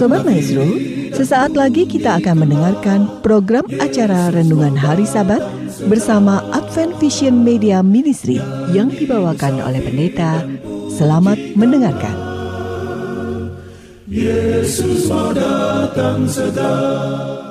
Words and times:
Sobat 0.00 0.24
Maestro, 0.24 0.64
sesaat 1.12 1.52
lagi 1.52 1.84
kita 1.84 2.16
akan 2.24 2.48
mendengarkan 2.48 3.04
program 3.20 3.68
acara 3.76 4.32
Renungan 4.32 4.72
Hari 4.72 5.04
Sabat 5.04 5.44
bersama 5.92 6.40
Advent 6.56 6.96
Vision 6.96 7.44
Media 7.44 7.84
Ministry 7.84 8.40
yang 8.72 8.88
dibawakan 8.88 9.60
oleh 9.60 9.84
pendeta. 9.84 10.40
Selamat 10.88 11.36
mendengarkan. 11.52 12.16
Yesus 14.08 15.12
mau 15.12 15.36
datang 15.36 16.24
segera. 16.24 17.49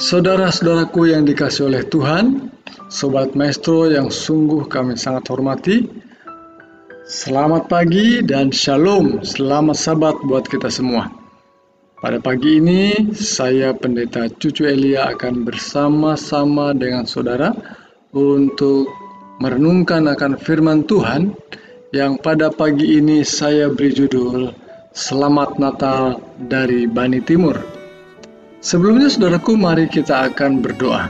Saudara-saudaraku 0.00 1.12
yang 1.12 1.28
dikasih 1.28 1.68
oleh 1.68 1.84
Tuhan, 1.84 2.48
Sobat 2.88 3.36
Maestro 3.36 3.84
yang 3.84 4.08
sungguh 4.08 4.64
kami 4.64 4.96
sangat 4.96 5.28
hormati, 5.28 5.92
selamat 7.04 7.68
pagi 7.68 8.24
dan 8.24 8.48
shalom, 8.48 9.20
selamat 9.20 9.76
sabat 9.76 10.16
buat 10.24 10.48
kita 10.48 10.72
semua. 10.72 11.12
Pada 12.00 12.16
pagi 12.16 12.64
ini, 12.64 13.12
saya 13.12 13.76
Pendeta 13.76 14.24
Cucu 14.32 14.64
Elia 14.64 15.12
akan 15.12 15.44
bersama-sama 15.44 16.72
dengan 16.72 17.04
saudara 17.04 17.52
untuk 18.16 18.88
merenungkan 19.36 20.08
akan 20.08 20.40
firman 20.40 20.88
Tuhan 20.88 21.36
yang 21.92 22.16
pada 22.16 22.48
pagi 22.48 22.96
ini 22.96 23.20
saya 23.20 23.68
beri 23.68 23.92
judul 23.92 24.48
Selamat 24.96 25.60
Natal 25.60 26.24
dari 26.40 26.88
Bani 26.88 27.20
Timur. 27.20 27.69
Sebelumnya 28.60 29.08
saudaraku 29.08 29.56
mari 29.56 29.88
kita 29.88 30.28
akan 30.28 30.60
berdoa. 30.60 31.08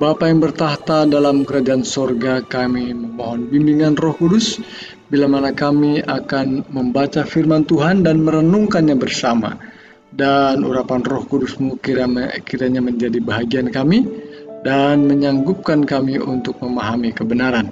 Bapa 0.00 0.24
yang 0.24 0.40
bertahta 0.40 1.04
dalam 1.04 1.44
kerajaan 1.44 1.84
sorga 1.84 2.40
kami 2.40 2.96
memohon 2.96 3.52
bimbingan 3.52 3.92
roh 4.00 4.16
kudus 4.16 4.56
bila 5.12 5.28
mana 5.28 5.52
kami 5.52 6.00
akan 6.00 6.64
membaca 6.72 7.28
firman 7.28 7.68
Tuhan 7.68 8.08
dan 8.08 8.24
merenungkannya 8.24 8.96
bersama. 8.96 9.60
Dan 10.16 10.64
urapan 10.64 11.04
roh 11.04 11.28
kudusmu 11.28 11.76
kiranya 11.84 12.80
menjadi 12.80 13.20
bahagian 13.20 13.68
kami 13.68 14.08
dan 14.64 15.04
menyanggupkan 15.04 15.84
kami 15.84 16.16
untuk 16.24 16.56
memahami 16.64 17.12
kebenaran. 17.12 17.68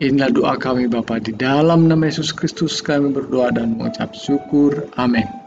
Inilah 0.00 0.32
doa 0.32 0.54
kami 0.56 0.88
Bapa 0.88 1.20
di 1.20 1.36
dalam 1.36 1.84
nama 1.84 2.08
Yesus 2.08 2.32
Kristus 2.32 2.80
kami 2.80 3.12
berdoa 3.12 3.52
dan 3.52 3.76
mengucap 3.76 4.16
syukur. 4.16 4.88
Amin. 4.96 5.37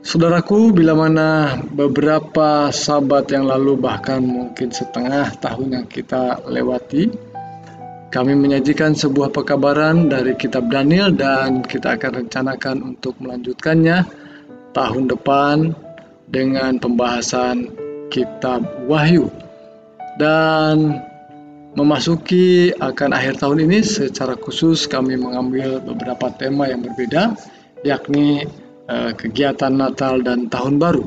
Saudaraku, 0.00 0.72
bila 0.72 0.96
mana 0.96 1.60
beberapa 1.68 2.72
sahabat 2.72 3.28
yang 3.36 3.44
lalu 3.44 3.76
bahkan 3.76 4.24
mungkin 4.24 4.72
setengah 4.72 5.28
tahun 5.44 5.76
yang 5.76 5.86
kita 5.92 6.40
lewati, 6.48 7.12
kami 8.08 8.32
menyajikan 8.32 8.96
sebuah 8.96 9.28
pekabaran 9.28 10.08
dari 10.08 10.32
kitab 10.40 10.72
Daniel 10.72 11.12
dan 11.12 11.60
kita 11.60 12.00
akan 12.00 12.24
rencanakan 12.24 12.76
untuk 12.96 13.12
melanjutkannya 13.20 14.08
tahun 14.72 15.04
depan 15.12 15.76
dengan 16.32 16.80
pembahasan 16.80 17.68
kitab 18.08 18.64
Wahyu. 18.88 19.28
Dan 20.16 20.96
memasuki 21.76 22.72
akan 22.72 23.12
akhir 23.12 23.36
tahun 23.36 23.68
ini 23.68 23.84
secara 23.84 24.32
khusus 24.32 24.88
kami 24.88 25.20
mengambil 25.20 25.78
beberapa 25.84 26.32
tema 26.34 26.66
yang 26.72 26.80
berbeda 26.82 27.36
yakni 27.86 28.44
Eh, 28.90 29.14
kegiatan 29.14 29.70
Natal 29.70 30.18
dan 30.18 30.50
Tahun 30.50 30.74
Baru. 30.74 31.06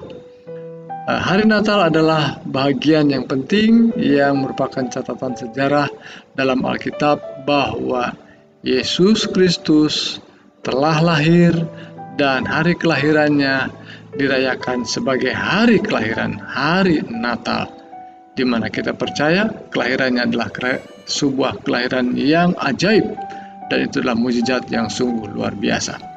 Eh, 1.03 1.19
hari 1.19 1.43
Natal 1.43 1.91
adalah 1.91 2.39
bagian 2.47 3.11
yang 3.11 3.27
penting 3.27 3.91
yang 3.99 4.39
merupakan 4.39 4.87
catatan 4.87 5.35
sejarah 5.35 5.91
dalam 6.31 6.63
Alkitab 6.63 7.43
bahwa 7.43 8.15
Yesus 8.63 9.27
Kristus 9.27 10.23
telah 10.63 11.03
lahir 11.03 11.51
dan 12.15 12.47
hari 12.47 12.79
kelahirannya 12.79 13.67
dirayakan 14.15 14.87
sebagai 14.87 15.35
hari 15.35 15.83
kelahiran, 15.83 16.39
hari 16.39 17.03
Natal, 17.11 17.67
di 18.39 18.47
mana 18.47 18.71
kita 18.71 18.95
percaya 18.95 19.51
kelahirannya 19.75 20.31
adalah 20.31 20.47
sebuah 21.03 21.59
kelahiran 21.67 22.15
yang 22.15 22.55
ajaib 22.63 23.11
dan 23.67 23.91
itulah 23.91 24.15
mujizat 24.15 24.71
yang 24.71 24.87
sungguh 24.87 25.35
luar 25.35 25.51
biasa. 25.51 26.12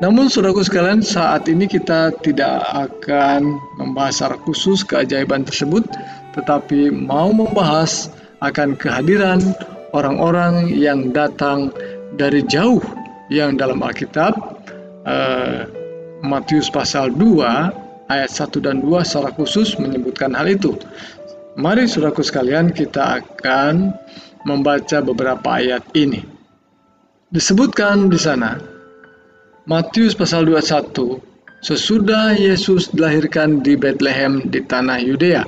Namun 0.00 0.32
saudaraku 0.32 0.64
sekalian, 0.64 1.04
saat 1.04 1.44
ini 1.44 1.68
kita 1.68 2.16
tidak 2.24 2.64
akan 2.72 3.60
membahas 3.76 4.16
secara 4.16 4.36
khusus 4.40 4.80
keajaiban 4.80 5.44
tersebut, 5.44 5.84
tetapi 6.32 6.88
mau 6.88 7.28
membahas 7.36 8.08
akan 8.40 8.80
kehadiran 8.80 9.44
orang-orang 9.92 10.72
yang 10.72 11.12
datang 11.12 11.68
dari 12.16 12.40
jauh 12.48 12.80
yang 13.28 13.60
dalam 13.60 13.84
Alkitab 13.84 14.32
uh, 15.04 15.68
Matius 16.24 16.72
pasal 16.72 17.12
2 17.12 18.08
ayat 18.08 18.30
1 18.32 18.56
dan 18.64 18.80
2 18.80 19.04
secara 19.04 19.30
khusus 19.36 19.76
menyebutkan 19.76 20.32
hal 20.32 20.48
itu. 20.48 20.80
Mari 21.60 21.84
saudaraku 21.84 22.24
sekalian 22.24 22.72
kita 22.72 23.20
akan 23.20 23.92
membaca 24.48 25.04
beberapa 25.04 25.60
ayat 25.60 25.84
ini. 25.92 26.24
Disebutkan 27.28 28.08
di 28.08 28.16
sana, 28.16 28.69
Matius 29.68 30.16
pasal 30.16 30.48
21 30.48 31.20
Sesudah 31.60 32.32
Yesus 32.32 32.88
dilahirkan 32.96 33.60
di 33.60 33.76
Bethlehem 33.76 34.40
di 34.48 34.64
tanah 34.64 34.96
Yudea 35.04 35.44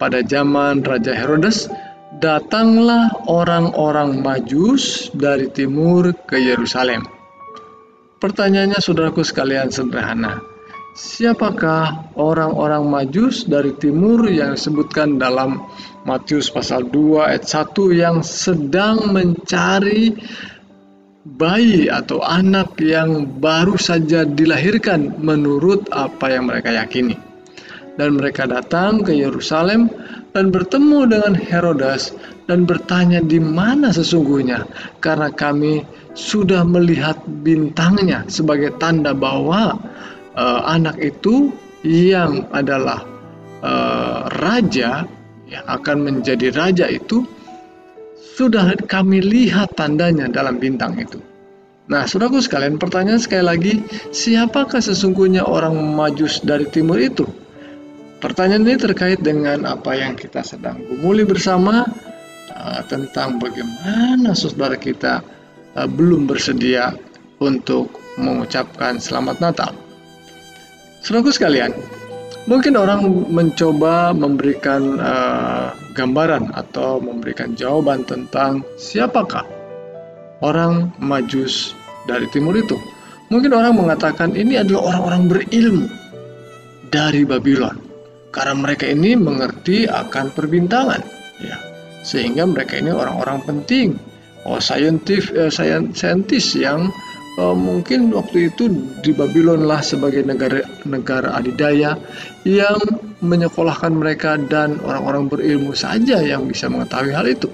pada 0.00 0.24
zaman 0.24 0.80
Raja 0.80 1.12
Herodes 1.12 1.68
datanglah 2.16 3.12
orang-orang 3.28 4.24
Majus 4.24 5.12
dari 5.12 5.52
timur 5.52 6.16
ke 6.24 6.40
Yerusalem. 6.40 7.04
Pertanyaannya 8.24 8.80
saudaraku 8.80 9.20
sekalian 9.20 9.68
sederhana. 9.68 10.40
Siapakah 10.96 12.16
orang-orang 12.16 12.88
Majus 12.88 13.44
dari 13.44 13.76
timur 13.76 14.32
yang 14.32 14.56
disebutkan 14.56 15.20
dalam 15.20 15.60
Matius 16.08 16.48
pasal 16.48 16.88
2 16.88 17.28
ayat 17.28 17.44
1 17.44 18.00
yang 18.00 18.24
sedang 18.24 19.12
mencari 19.12 20.16
bayi 21.22 21.86
atau 21.86 22.18
anak 22.22 22.74
yang 22.82 23.38
baru 23.38 23.78
saja 23.78 24.26
dilahirkan 24.26 25.22
menurut 25.22 25.86
apa 25.94 26.34
yang 26.34 26.50
mereka 26.50 26.74
yakini. 26.74 27.14
Dan 27.92 28.16
mereka 28.16 28.48
datang 28.48 29.04
ke 29.04 29.12
Yerusalem 29.12 29.92
dan 30.32 30.48
bertemu 30.48 31.12
dengan 31.12 31.34
Herodes 31.36 32.16
dan 32.48 32.64
bertanya 32.64 33.20
di 33.20 33.36
mana 33.36 33.92
sesungguhnya 33.92 34.64
karena 35.04 35.28
kami 35.28 35.84
sudah 36.16 36.64
melihat 36.64 37.20
bintangnya 37.44 38.24
sebagai 38.32 38.80
tanda 38.80 39.12
bahwa 39.12 39.76
uh, 40.32 40.60
anak 40.72 40.96
itu 41.04 41.52
yang 41.84 42.48
adalah 42.48 43.04
uh, 43.60 44.32
raja 44.40 45.04
yang 45.52 45.64
akan 45.68 45.96
menjadi 46.00 46.48
raja 46.48 46.86
itu 46.88 47.28
sudah 48.32 48.72
kami 48.88 49.20
lihat 49.20 49.76
tandanya 49.76 50.28
dalam 50.32 50.56
bintang 50.56 50.96
itu. 50.96 51.20
Nah, 51.92 52.08
saudaraku 52.08 52.40
sekalian, 52.40 52.80
pertanyaan 52.80 53.20
sekali 53.20 53.44
lagi, 53.44 53.74
siapakah 54.14 54.80
sesungguhnya 54.80 55.44
orang 55.44 55.76
majus 55.76 56.40
dari 56.40 56.64
timur 56.70 56.96
itu? 56.96 57.28
Pertanyaan 58.22 58.64
ini 58.64 58.78
terkait 58.78 59.18
dengan 59.18 59.66
apa 59.66 59.98
yang 59.98 60.14
kita 60.14 60.46
sedang 60.46 60.78
gumuli 60.86 61.26
bersama 61.26 61.82
uh, 62.54 62.80
tentang 62.86 63.42
bagaimana 63.42 64.30
saudara 64.32 64.78
kita 64.78 65.26
uh, 65.74 65.88
belum 65.90 66.30
bersedia 66.30 66.94
untuk 67.42 67.98
mengucapkan 68.14 69.02
selamat 69.02 69.42
Natal. 69.42 69.72
Saudaraku 71.02 71.34
sekalian, 71.34 71.74
Mungkin 72.42 72.74
orang 72.74 73.06
mencoba 73.30 74.10
memberikan 74.10 74.98
uh, 74.98 75.70
gambaran 75.94 76.50
atau 76.50 76.98
memberikan 76.98 77.54
jawaban 77.54 78.02
tentang 78.02 78.66
siapakah 78.74 79.46
orang 80.42 80.90
Majus 80.98 81.70
dari 82.10 82.26
timur 82.34 82.58
itu. 82.58 82.74
Mungkin 83.30 83.54
orang 83.54 83.78
mengatakan 83.78 84.34
ini 84.34 84.58
adalah 84.58 84.90
orang-orang 84.90 85.22
berilmu 85.30 85.86
dari 86.90 87.22
Babylon 87.22 87.78
karena 88.34 88.54
mereka 88.58 88.90
ini 88.90 89.14
mengerti 89.14 89.86
akan 89.86 90.32
perbintangan, 90.34 91.00
ya. 91.40 91.56
Sehingga 92.02 92.48
mereka 92.48 92.80
ini 92.80 92.90
orang-orang 92.90 93.44
penting, 93.46 93.94
oh 94.48 94.58
saintif, 94.58 95.30
eh, 95.30 95.52
saintis 95.94 96.58
yang 96.58 96.90
uh, 97.38 97.56
mungkin 97.56 98.12
waktu 98.12 98.52
itu 98.52 98.68
di 99.00 99.12
Babylon 99.14 99.64
lah 99.64 99.80
sebagai 99.80 100.24
negara 100.26 100.64
negara 100.84 101.36
adidaya 101.36 101.96
yang 102.44 102.80
menyekolahkan 103.22 103.94
mereka 103.94 104.36
dan 104.36 104.82
orang-orang 104.82 105.30
berilmu 105.30 105.72
saja 105.72 106.18
yang 106.20 106.50
bisa 106.50 106.66
mengetahui 106.66 107.12
hal 107.14 107.26
itu. 107.30 107.48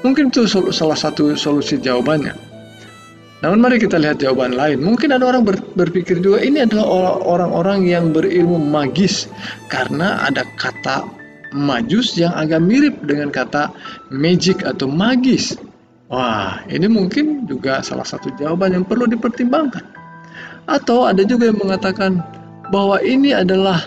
Mungkin 0.00 0.32
itu 0.32 0.48
salah 0.48 0.96
satu 0.96 1.36
solusi 1.36 1.76
jawabannya. 1.76 2.32
Namun 3.40 3.58
mari 3.60 3.80
kita 3.80 3.96
lihat 3.96 4.20
jawaban 4.20 4.52
lain. 4.52 4.84
Mungkin 4.84 5.16
ada 5.16 5.24
orang 5.24 5.48
ber, 5.48 5.56
berpikir 5.76 6.20
juga 6.20 6.44
ini 6.44 6.64
adalah 6.64 7.20
orang-orang 7.24 7.88
yang 7.88 8.12
berilmu 8.12 8.60
magis 8.60 9.28
karena 9.72 10.24
ada 10.24 10.44
kata 10.60 11.08
majus 11.56 12.14
yang 12.20 12.36
agak 12.36 12.62
mirip 12.62 12.94
dengan 13.02 13.32
kata 13.32 13.72
magic 14.12 14.62
atau 14.62 14.86
magis 14.86 15.56
Wah, 16.10 16.58
ini 16.66 16.90
mungkin 16.90 17.46
juga 17.46 17.86
salah 17.86 18.02
satu 18.02 18.34
jawaban 18.34 18.74
yang 18.74 18.82
perlu 18.82 19.06
dipertimbangkan. 19.06 19.86
Atau 20.66 21.06
ada 21.06 21.22
juga 21.22 21.54
yang 21.54 21.62
mengatakan 21.62 22.18
bahwa 22.74 22.98
ini 22.98 23.30
adalah 23.30 23.86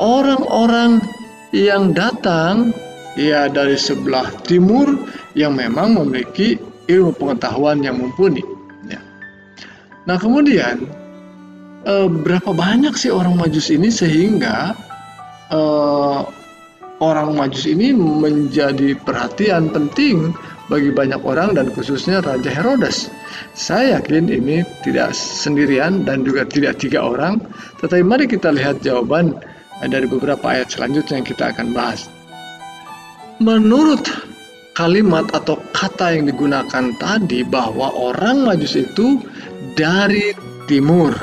orang-orang 0.00 1.04
yang 1.52 1.92
datang 1.92 2.72
ya 3.20 3.46
dari 3.52 3.76
sebelah 3.76 4.26
timur 4.48 4.88
yang 5.36 5.54
memang 5.54 6.00
memiliki 6.00 6.56
ilmu 6.88 7.12
pengetahuan 7.12 7.84
yang 7.84 8.00
mumpuni. 8.00 8.40
Ya. 8.88 9.04
Nah 10.08 10.16
kemudian 10.16 10.88
eh, 11.84 12.08
berapa 12.08 12.56
banyak 12.56 12.96
sih 12.96 13.12
orang 13.12 13.36
Majus 13.36 13.68
ini 13.68 13.92
sehingga 13.92 14.72
eh, 15.52 16.20
orang 17.04 17.36
Majus 17.36 17.68
ini 17.68 17.92
menjadi 17.94 18.96
perhatian 18.96 19.68
penting 19.68 20.32
bagi 20.68 20.90
banyak 20.90 21.20
orang 21.24 21.56
dan 21.56 21.68
khususnya 21.72 22.24
Raja 22.24 22.48
Herodes. 22.48 23.12
Saya 23.52 24.00
yakin 24.00 24.32
ini 24.32 24.64
tidak 24.80 25.12
sendirian 25.12 26.08
dan 26.08 26.24
juga 26.24 26.48
tidak 26.48 26.80
tiga 26.80 27.04
orang, 27.04 27.42
tetapi 27.82 28.02
mari 28.04 28.24
kita 28.24 28.52
lihat 28.54 28.80
jawaban 28.80 29.36
dari 29.84 30.06
beberapa 30.08 30.44
ayat 30.44 30.72
selanjutnya 30.72 31.20
yang 31.20 31.28
kita 31.28 31.44
akan 31.52 31.76
bahas. 31.76 32.08
Menurut 33.42 34.06
kalimat 34.78 35.26
atau 35.34 35.58
kata 35.74 36.18
yang 36.18 36.30
digunakan 36.30 36.84
tadi 36.98 37.42
bahwa 37.46 37.90
orang 37.94 38.46
Majus 38.46 38.78
itu 38.78 39.22
dari 39.74 40.34
timur. 40.70 41.14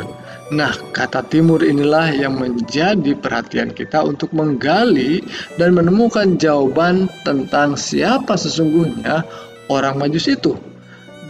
Nah, 0.51 0.75
kata 0.92 1.24
timur 1.31 1.63
inilah 1.63 2.12
yang 2.12 2.36
menjadi 2.36 3.15
perhatian 3.15 3.71
kita 3.71 4.03
untuk 4.03 4.36
menggali 4.36 5.24
dan 5.56 5.71
menemukan 5.71 6.36
jawaban 6.36 7.07
tentang 7.24 7.80
siapa 7.80 8.36
sesungguhnya 8.36 9.24
orang 9.71 9.95
Majus 9.95 10.27
itu. 10.27 10.59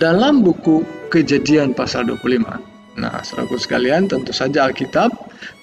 Dalam 0.02 0.42
buku 0.42 0.82
Kejadian 1.12 1.78
pasal 1.78 2.08
25. 2.08 2.98
Nah, 2.98 3.20
saudaraku 3.22 3.60
sekalian, 3.60 4.08
tentu 4.08 4.32
saja 4.32 4.64
Alkitab 4.66 5.12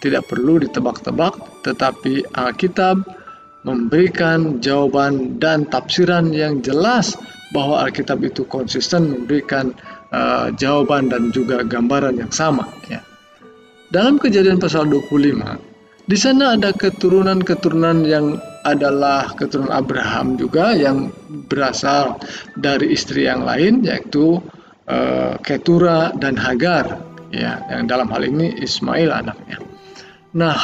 tidak 0.04 0.28
perlu 0.28 0.60
ditebak-tebak, 0.60 1.64
tetapi 1.64 2.28
Alkitab 2.36 3.00
memberikan 3.64 4.60
jawaban 4.60 5.40
dan 5.40 5.64
tafsiran 5.66 6.30
yang 6.36 6.60
jelas 6.60 7.16
bahwa 7.56 7.80
Alkitab 7.80 8.20
itu 8.22 8.44
konsisten 8.44 9.08
memberikan 9.08 9.72
uh, 10.12 10.52
jawaban 10.52 11.08
dan 11.08 11.32
juga 11.32 11.64
gambaran 11.64 12.20
yang 12.20 12.30
sama 12.30 12.68
ya. 12.92 13.00
Dalam 13.88 14.20
kejadian 14.20 14.60
pasal 14.60 14.84
25 14.90 15.68
di 16.08 16.16
sana 16.16 16.56
ada 16.56 16.72
keturunan-keturunan 16.72 18.04
yang 18.08 18.40
adalah 18.64 19.28
keturunan 19.36 19.72
Abraham 19.72 20.40
juga 20.40 20.72
yang 20.72 21.12
berasal 21.52 22.16
dari 22.56 22.96
istri 22.96 23.28
yang 23.28 23.44
lain 23.44 23.84
yaitu 23.84 24.40
uh, 24.88 25.36
Ketura 25.44 26.16
dan 26.16 26.36
Hagar 26.40 27.00
ya 27.28 27.60
yang 27.68 27.84
dalam 27.84 28.08
hal 28.08 28.24
ini 28.24 28.56
Ismail 28.56 29.12
anaknya. 29.12 29.60
Nah, 30.32 30.56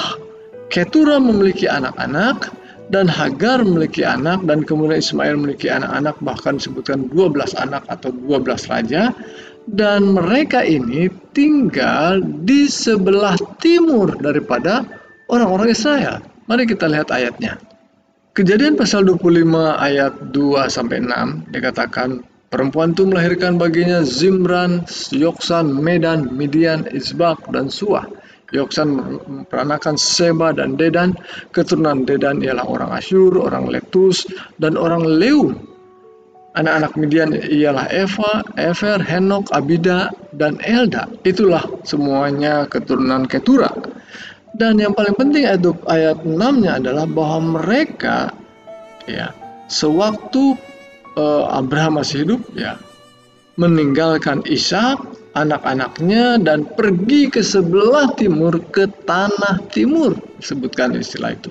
Ketura 0.73 1.21
memiliki 1.21 1.69
anak-anak 1.69 2.49
dan 2.89 3.09
Hagar 3.09 3.65
memiliki 3.65 4.01
anak 4.01 4.45
dan 4.49 4.65
kemudian 4.65 5.01
Ismail 5.01 5.37
memiliki 5.41 5.69
anak-anak 5.69 6.17
bahkan 6.25 6.57
disebutkan 6.57 7.13
12 7.13 7.57
anak 7.57 7.85
atau 7.89 8.13
12 8.13 8.73
raja 8.73 9.13
dan 9.71 10.13
mereka 10.13 10.61
ini 10.61 11.09
tinggal 11.33 12.21
di 12.45 12.69
sebelah 12.69 13.37
timur 13.61 14.13
daripada 14.21 14.85
orang-orang 15.33 15.73
Israel. 15.73 16.21
Mari 16.45 16.69
kita 16.69 16.85
lihat 16.89 17.09
ayatnya. 17.09 17.57
Kejadian 18.35 18.75
pasal 18.75 19.07
25 19.07 19.47
ayat 19.79 20.35
2 20.35 20.67
sampai 20.67 21.07
6 21.07 21.55
dikatakan 21.55 22.27
perempuan 22.51 22.91
itu 22.93 23.07
melahirkan 23.07 23.57
baginya 23.57 24.03
Zimran, 24.03 24.83
Yoksan, 25.15 25.71
Medan, 25.71 26.35
Midian, 26.35 26.85
Isbak 26.91 27.41
dan 27.55 27.71
Suah. 27.71 28.05
Yoksan 28.55 28.89
memperanakan 29.27 29.99
Seba 29.99 30.55
dan 30.55 30.79
Dedan. 30.79 31.19
Keturunan 31.51 32.07
Dedan 32.07 32.39
ialah 32.39 32.63
orang 32.63 32.95
Asyur, 32.95 33.35
orang 33.35 33.67
Letus, 33.67 34.23
dan 34.63 34.79
orang 34.79 35.03
Leum. 35.03 35.74
Anak-anak 36.55 36.95
Midian 36.95 37.35
ialah 37.35 37.91
Eva, 37.91 38.47
Efer, 38.55 39.03
Henok, 39.03 39.51
Abida, 39.51 40.15
dan 40.39 40.63
Elda. 40.63 41.11
Itulah 41.27 41.67
semuanya 41.83 42.71
keturunan 42.71 43.27
Ketura. 43.27 43.75
Dan 44.55 44.79
yang 44.79 44.95
paling 44.95 45.19
penting 45.19 45.51
ayat, 45.51 45.67
ayat 45.91 46.23
6-nya 46.23 46.79
adalah 46.79 47.11
bahwa 47.11 47.59
mereka 47.59 48.31
ya 49.11 49.35
sewaktu 49.67 50.55
uh, 51.19 51.51
Abraham 51.51 51.99
masih 52.01 52.23
hidup 52.27 52.41
ya 52.55 52.79
meninggalkan 53.59 54.43
Ishak 54.47 54.99
anak-anaknya 55.35 56.39
dan 56.43 56.67
pergi 56.79 57.31
ke 57.31 57.43
sebelah 57.43 58.11
timur 58.15 58.59
ke 58.71 58.87
tanah 59.07 59.59
timur 59.75 60.15
sebutkan 60.39 60.95
istilah 60.95 61.35
itu 61.35 61.51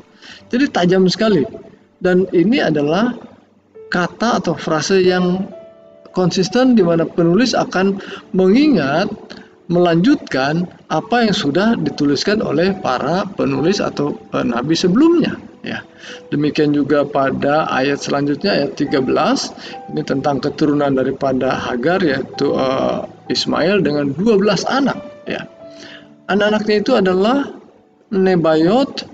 jadi 0.51 0.71
tajam 0.71 1.07
sekali 1.07 1.44
dan 1.99 2.27
ini 2.31 2.63
adalah 2.63 3.15
kata 3.94 4.42
atau 4.42 4.57
frase 4.57 5.06
yang 5.06 5.45
konsisten 6.18 6.74
di 6.74 6.81
mana 6.81 7.06
penulis 7.06 7.54
akan 7.54 8.01
mengingat 8.34 9.07
melanjutkan 9.72 10.68
apa 10.92 11.30
yang 11.30 11.36
sudah 11.36 11.80
dituliskan 11.80 12.44
oleh 12.44 12.75
para 12.84 13.24
penulis 13.38 13.80
atau 13.80 14.18
nabi 14.44 14.75
sebelumnya 14.75 15.40
ya. 15.63 15.80
Demikian 16.30 16.75
juga 16.75 17.07
pada 17.07 17.66
ayat 17.72 18.04
selanjutnya 18.04 18.51
ayat 18.51 18.75
13 18.75 19.07
ini 19.95 20.01
tentang 20.04 20.44
keturunan 20.44 20.92
daripada 20.94 21.56
Hagar 21.56 22.04
yaitu 22.04 22.51
uh, 22.51 23.07
Ismail 23.31 23.80
dengan 23.81 24.12
12 24.13 24.68
anak 24.68 25.00
ya. 25.25 25.48
Anak-anaknya 26.28 26.75
itu 26.84 26.92
adalah 27.00 27.48
Nebayot 28.13 29.07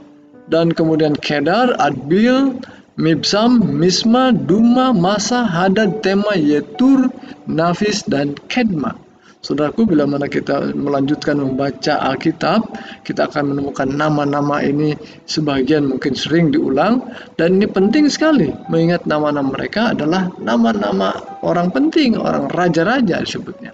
dan 0.49 0.73
kemudian 0.73 1.13
Kedar, 1.15 1.77
Adbil, 1.77 2.57
Mibsam, 2.99 3.63
Misma, 3.79 4.35
Duma, 4.35 4.91
Masa, 4.91 5.47
Hadad, 5.47 6.03
Tema, 6.03 6.35
Yetur, 6.35 7.07
Nafis, 7.47 8.03
dan 8.03 8.35
Kedma. 8.51 8.91
Saudaraku, 9.39 9.87
bila 9.87 10.03
mana 10.03 10.27
kita 10.27 10.75
melanjutkan 10.75 11.39
membaca 11.39 11.95
Alkitab, 12.11 12.59
kita 13.07 13.31
akan 13.31 13.55
menemukan 13.55 13.87
nama-nama 13.87 14.59
ini 14.59 14.99
sebagian 15.31 15.87
mungkin 15.87 16.11
sering 16.11 16.51
diulang 16.51 17.07
dan 17.39 17.55
ini 17.55 17.71
penting 17.71 18.11
sekali 18.11 18.51
mengingat 18.67 19.07
nama-nama 19.07 19.47
mereka 19.47 19.95
adalah 19.95 20.27
nama-nama 20.43 21.15
orang 21.39 21.71
penting, 21.71 22.19
orang 22.19 22.51
raja-raja 22.51 23.23
disebutnya. 23.23 23.71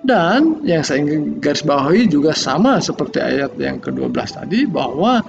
Dan 0.00 0.64
yang 0.64 0.80
saya 0.80 1.04
ingin 1.04 1.44
garis 1.44 1.60
bawahi 1.60 2.08
juga 2.08 2.32
sama 2.32 2.80
seperti 2.80 3.20
ayat 3.20 3.52
yang 3.60 3.84
ke-12 3.84 4.16
tadi 4.32 4.64
bahwa 4.64 5.20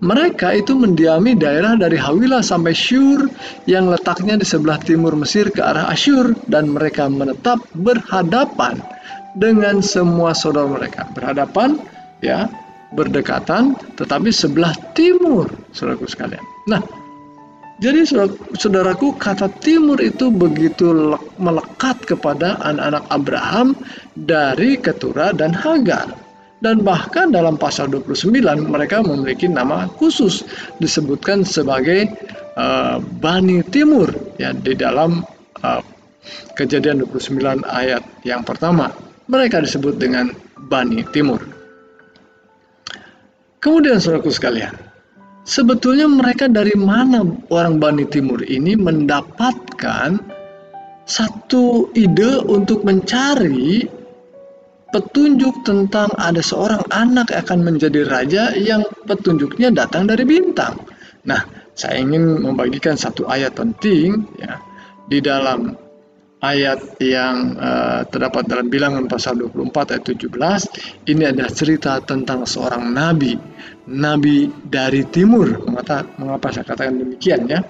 mereka 0.00 0.56
itu 0.56 0.72
mendiami 0.72 1.36
daerah 1.36 1.76
dari 1.76 2.00
Hawilah 2.00 2.40
sampai 2.40 2.72
Syur 2.72 3.28
yang 3.68 3.92
letaknya 3.92 4.40
di 4.40 4.48
sebelah 4.48 4.80
timur 4.80 5.12
Mesir 5.16 5.52
ke 5.52 5.60
arah 5.60 5.92
Asyur 5.92 6.32
dan 6.48 6.72
mereka 6.72 7.06
menetap 7.12 7.60
berhadapan 7.76 8.80
dengan 9.36 9.84
semua 9.84 10.32
saudara 10.32 10.66
mereka. 10.72 11.04
Berhadapan 11.12 11.76
ya, 12.24 12.48
berdekatan 12.96 13.76
tetapi 14.00 14.32
sebelah 14.32 14.72
timur 14.96 15.52
saudaraku 15.76 16.08
sekalian. 16.08 16.42
Nah, 16.64 16.80
jadi 17.80 18.04
saudaraku 18.56 19.20
kata 19.20 19.52
timur 19.60 20.00
itu 20.00 20.28
begitu 20.28 21.16
melekat 21.40 21.96
kepada 22.08 22.60
anak-anak 22.60 23.04
Abraham 23.08 23.68
dari 24.16 24.76
Ketura 24.80 25.36
dan 25.36 25.52
Hagar. 25.52 26.29
Dan 26.60 26.84
bahkan 26.84 27.32
dalam 27.32 27.56
pasal 27.56 27.88
29 27.88 28.36
mereka 28.68 29.00
memiliki 29.00 29.48
nama 29.48 29.88
khusus 29.96 30.44
disebutkan 30.76 31.40
sebagai 31.40 32.04
uh, 32.60 33.00
Bani 33.00 33.64
Timur 33.64 34.12
ya 34.36 34.52
di 34.52 34.76
dalam 34.76 35.24
uh, 35.64 35.80
Kejadian 36.52 37.00
29 37.08 37.64
ayat 37.64 38.04
yang 38.28 38.44
pertama. 38.44 38.92
Mereka 39.30 39.64
disebut 39.64 39.96
dengan 39.96 40.28
Bani 40.68 41.00
Timur. 41.08 41.40
Kemudian 43.60 43.96
saudaraku 44.00 44.28
sekalian, 44.28 44.72
sebetulnya 45.48 46.04
mereka 46.08 46.48
dari 46.48 46.76
mana 46.76 47.24
orang 47.48 47.80
Bani 47.80 48.04
Timur 48.08 48.44
ini 48.44 48.76
mendapatkan 48.76 50.20
satu 51.08 51.88
ide 51.96 52.40
untuk 52.44 52.84
mencari 52.84 53.99
petunjuk 54.90 55.62
tentang 55.62 56.10
ada 56.18 56.42
seorang 56.42 56.82
anak 56.90 57.30
akan 57.30 57.62
menjadi 57.62 58.06
raja 58.06 58.44
yang 58.54 58.82
petunjuknya 59.06 59.70
datang 59.70 60.10
dari 60.10 60.26
bintang. 60.26 60.78
Nah, 61.26 61.42
saya 61.74 62.02
ingin 62.02 62.42
membagikan 62.42 62.98
satu 62.98 63.26
ayat 63.30 63.54
penting 63.56 64.26
ya. 64.36 64.60
Di 65.10 65.18
dalam 65.18 65.74
ayat 66.40 66.96
yang 67.02 67.58
uh, 67.58 68.00
terdapat 68.08 68.48
dalam 68.48 68.66
bilangan 68.72 69.04
pasal 69.10 69.36
24 69.36 69.98
ayat 69.98 70.04
17 70.06 71.10
ini 71.12 71.22
ada 71.28 71.46
cerita 71.50 72.00
tentang 72.00 72.48
seorang 72.48 72.90
nabi. 72.90 73.36
Nabi 73.90 74.48
dari 74.64 75.04
timur. 75.08 75.66
Mengapa 75.66 76.06
mengapa 76.16 76.54
saya 76.54 76.64
katakan 76.64 77.00
demikian 77.00 77.46
ya? 77.46 77.60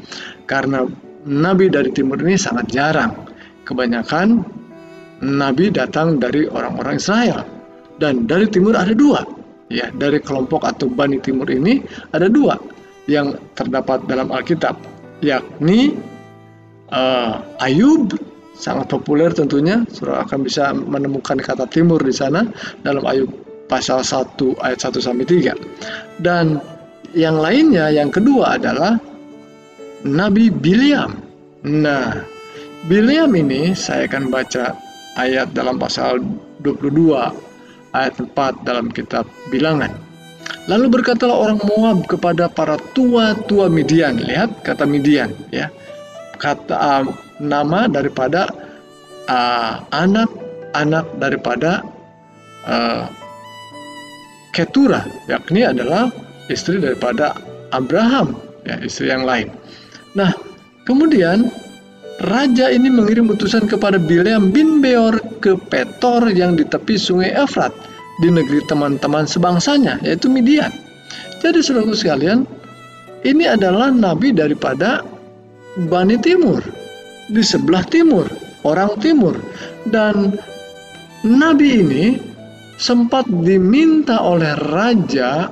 Karena 0.47 0.87
nabi 1.27 1.73
dari 1.73 1.91
timur 1.91 2.21
ini 2.23 2.39
sangat 2.39 2.71
jarang. 2.71 3.12
Kebanyakan 3.67 4.60
nabi 5.25 5.73
datang 5.73 6.21
dari 6.21 6.49
orang-orang 6.49 6.97
Israel. 7.00 7.45
Dan 8.00 8.25
dari 8.25 8.49
timur 8.49 8.77
ada 8.77 8.97
dua. 8.97 9.21
Ya 9.71 9.93
dari 9.93 10.19
kelompok 10.19 10.67
atau 10.67 10.91
bani 10.91 11.23
timur 11.23 11.47
ini 11.47 11.79
ada 12.11 12.27
dua 12.27 12.59
yang 13.07 13.39
terdapat 13.55 14.03
dalam 14.11 14.35
Alkitab 14.35 14.75
yakni 15.23 15.95
uh, 16.91 17.39
Ayub 17.62 18.19
sangat 18.57 18.91
populer 18.91 19.31
tentunya. 19.31 19.87
Saudara 19.95 20.27
akan 20.27 20.39
bisa 20.43 20.75
menemukan 20.75 21.39
kata 21.39 21.71
timur 21.71 22.03
di 22.03 22.11
sana 22.11 22.49
dalam 22.83 23.05
Ayub 23.07 23.31
pasal 23.71 24.03
1 24.03 24.59
ayat 24.67 24.83
1 24.83 24.99
sampai 24.99 25.25
3 25.31 25.55
dan 26.27 26.59
yang 27.15 27.39
lainnya 27.39 27.87
yang 27.95 28.11
kedua 28.11 28.59
adalah 28.59 28.99
Nabi 30.03 30.50
Biliam 30.50 31.15
nah 31.62 32.19
Biliam 32.91 33.31
ini 33.39 33.77
saya 33.79 34.11
akan 34.11 34.35
baca 34.35 34.75
ayat 35.19 35.50
dalam 35.57 35.81
pasal 35.81 36.23
22 36.62 37.17
ayat 37.97 38.14
4 38.19 38.67
dalam 38.69 38.93
kitab 38.93 39.26
Bilangan. 39.50 39.90
Lalu 40.69 41.00
berkatalah 41.00 41.50
orang 41.50 41.59
Moab 41.67 42.07
kepada 42.07 42.47
para 42.47 42.79
tua-tua 42.95 43.67
Midian. 43.67 44.21
Lihat 44.21 44.62
kata 44.62 44.87
Midian 44.87 45.35
ya. 45.50 45.71
Kata 46.38 46.75
uh, 46.76 47.05
nama 47.43 47.90
daripada 47.90 48.49
anak-anak 49.90 51.07
uh, 51.07 51.17
daripada 51.21 51.85
uh, 52.67 53.05
Ketura, 54.50 55.07
yakni 55.31 55.62
adalah 55.62 56.11
istri 56.50 56.83
daripada 56.83 57.38
Abraham, 57.71 58.35
ya 58.67 58.83
istri 58.83 59.07
yang 59.07 59.23
lain. 59.23 59.47
Nah, 60.19 60.35
kemudian 60.90 61.55
Raja 62.21 62.69
ini 62.69 62.93
mengirim 62.93 63.33
utusan 63.33 63.65
kepada 63.65 63.97
Bileam 63.97 64.53
bin 64.53 64.85
Beor 64.85 65.17
ke 65.41 65.57
Petor 65.57 66.29
yang 66.29 66.53
di 66.53 66.69
tepi 66.69 67.00
sungai 67.00 67.33
Efrat 67.33 67.73
di 68.21 68.29
negeri 68.29 68.61
teman-teman 68.69 69.25
sebangsanya 69.25 69.97
yaitu 70.05 70.29
Midian. 70.29 70.69
Jadi 71.41 71.65
saudaraku 71.65 71.97
sekalian, 71.97 72.45
ini 73.25 73.49
adalah 73.49 73.89
nabi 73.89 74.37
daripada 74.37 75.00
Bani 75.89 76.21
Timur 76.21 76.61
di 77.33 77.41
sebelah 77.41 77.89
timur, 77.89 78.29
orang 78.69 79.00
timur 79.00 79.33
dan 79.89 80.37
nabi 81.25 81.81
ini 81.81 82.05
sempat 82.77 83.25
diminta 83.47 84.21
oleh 84.21 84.53
raja 84.69 85.49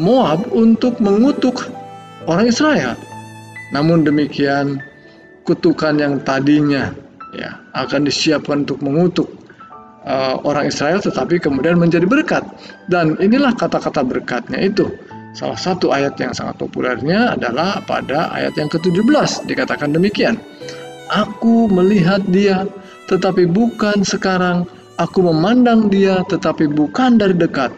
Moab 0.00 0.50
untuk 0.50 0.96
mengutuk 0.98 1.68
orang 2.26 2.48
Israel. 2.48 2.96
Namun 3.70 4.02
demikian 4.02 4.89
kutukan 5.50 5.98
yang 5.98 6.22
tadinya 6.22 6.94
ya 7.34 7.58
akan 7.74 8.06
disiapkan 8.06 8.62
untuk 8.62 8.78
mengutuk 8.86 9.26
uh, 10.06 10.38
orang 10.46 10.70
Israel 10.70 11.02
tetapi 11.02 11.42
kemudian 11.42 11.74
menjadi 11.74 12.06
berkat. 12.06 12.46
Dan 12.86 13.18
inilah 13.18 13.50
kata-kata 13.58 14.06
berkatnya 14.06 14.62
itu. 14.62 14.86
Salah 15.34 15.58
satu 15.58 15.94
ayat 15.94 16.18
yang 16.18 16.34
sangat 16.34 16.58
populernya 16.58 17.38
adalah 17.38 17.78
pada 17.86 18.34
ayat 18.34 18.54
yang 18.58 18.66
ke-17 18.66 19.46
dikatakan 19.46 19.94
demikian. 19.94 20.38
Aku 21.10 21.66
melihat 21.70 22.22
dia 22.30 22.66
tetapi 23.10 23.50
bukan 23.50 24.06
sekarang. 24.06 24.66
Aku 25.00 25.24
memandang 25.24 25.88
dia 25.88 26.20
tetapi 26.28 26.68
bukan 26.68 27.16
dari 27.16 27.32
dekat. 27.32 27.72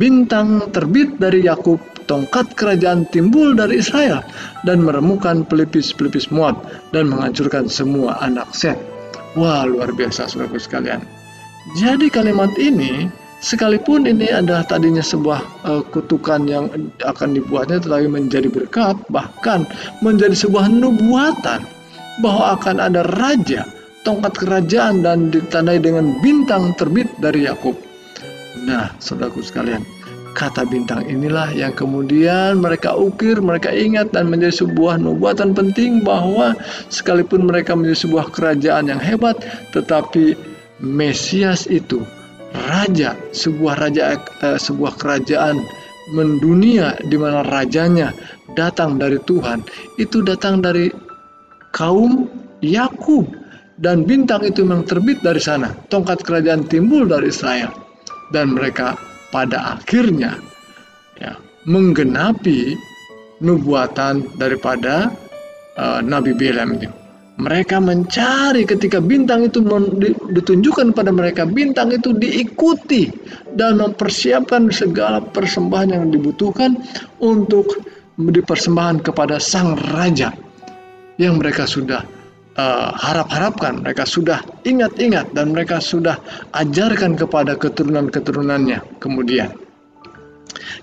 Bintang 0.00 0.72
terbit 0.72 1.20
dari 1.20 1.44
Yakub 1.44 1.76
tongkat 2.04 2.52
kerajaan 2.54 3.08
timbul 3.10 3.56
dari 3.56 3.80
Israel 3.80 4.24
dan 4.68 4.84
meremukan 4.84 5.44
pelipis-pelipis 5.48 6.28
Moab 6.28 6.60
dan 6.92 7.10
menghancurkan 7.10 7.68
semua 7.68 8.16
anak 8.24 8.48
Set. 8.54 8.76
Wah, 9.34 9.66
luar 9.66 9.90
biasa 9.90 10.30
saudaraku 10.30 10.62
sekalian. 10.62 11.02
Jadi 11.80 12.12
kalimat 12.12 12.52
ini 12.60 13.08
sekalipun 13.40 14.04
ini 14.06 14.30
adalah 14.30 14.62
tadinya 14.64 15.02
sebuah 15.02 15.40
uh, 15.64 15.82
kutukan 15.90 16.44
yang 16.44 16.68
akan 17.02 17.36
dibuatnya 17.36 17.80
tetapi 17.80 18.06
menjadi 18.08 18.48
berkat 18.48 18.96
bahkan 19.08 19.64
menjadi 20.04 20.36
sebuah 20.36 20.68
nubuatan 20.68 21.64
bahwa 22.22 22.56
akan 22.60 22.76
ada 22.78 23.02
raja 23.18 23.66
tongkat 24.04 24.36
kerajaan 24.36 25.02
dan 25.02 25.32
ditandai 25.32 25.80
dengan 25.80 26.14
bintang 26.20 26.76
terbit 26.76 27.08
dari 27.18 27.48
Yakub. 27.48 27.74
Nah, 28.64 28.92
saudaraku 29.00 29.40
sekalian, 29.42 29.82
Kata 30.34 30.66
bintang 30.66 31.06
inilah 31.06 31.54
yang 31.54 31.70
kemudian 31.78 32.58
mereka 32.58 32.98
ukir, 32.98 33.38
mereka 33.38 33.70
ingat 33.70 34.10
dan 34.10 34.26
menjadi 34.26 34.66
sebuah 34.66 34.98
nubuatan 34.98 35.54
penting 35.54 36.02
bahwa 36.02 36.58
sekalipun 36.90 37.46
mereka 37.46 37.78
menjadi 37.78 38.10
sebuah 38.10 38.34
kerajaan 38.34 38.90
yang 38.90 38.98
hebat, 38.98 39.38
tetapi 39.70 40.34
Mesias 40.82 41.70
itu 41.70 42.02
raja, 42.66 43.14
sebuah 43.30 43.78
raja 43.78 44.18
eh, 44.18 44.58
sebuah 44.58 44.98
kerajaan 44.98 45.62
mendunia 46.10 46.98
di 47.06 47.14
mana 47.14 47.46
rajanya 47.46 48.10
datang 48.58 48.98
dari 48.98 49.22
Tuhan, 49.22 49.62
itu 50.02 50.18
datang 50.26 50.58
dari 50.58 50.90
kaum 51.70 52.26
Yakub 52.58 53.30
dan 53.78 54.02
bintang 54.02 54.42
itu 54.42 54.66
memang 54.66 54.82
terbit 54.82 55.22
dari 55.22 55.38
sana. 55.38 55.70
Tongkat 55.90 56.26
kerajaan 56.26 56.66
timbul 56.66 57.06
dari 57.06 57.30
Israel 57.30 57.70
dan 58.34 58.50
mereka 58.50 58.98
pada 59.34 59.74
akhirnya 59.74 60.38
ya, 61.18 61.34
menggenapi 61.66 62.78
nubuatan 63.42 64.22
daripada 64.38 65.10
uh, 65.74 65.98
Nabi 65.98 66.30
Bilam 66.38 66.78
itu. 66.78 66.86
Mereka 67.34 67.82
mencari 67.82 68.62
ketika 68.62 69.02
bintang 69.02 69.50
itu 69.50 69.58
ditunjukkan 70.30 70.94
pada 70.94 71.10
mereka, 71.10 71.42
bintang 71.42 71.90
itu 71.90 72.14
diikuti 72.14 73.10
dan 73.58 73.82
mempersiapkan 73.82 74.70
segala 74.70 75.18
persembahan 75.18 75.98
yang 75.98 76.14
dibutuhkan 76.14 76.78
untuk 77.18 77.82
dipersembahkan 78.14 79.02
kepada 79.02 79.42
sang 79.42 79.74
raja 79.90 80.30
yang 81.18 81.42
mereka 81.42 81.66
sudah 81.66 82.06
uh, 82.58 82.90
harap-harapkan, 82.94 83.82
mereka 83.82 84.06
sudah 84.06 84.42
ingat-ingat 84.66 85.34
dan 85.34 85.54
mereka 85.54 85.82
sudah 85.82 86.18
ajarkan 86.54 87.18
kepada 87.18 87.58
keturunan-keturunannya 87.58 89.02
kemudian. 89.02 89.50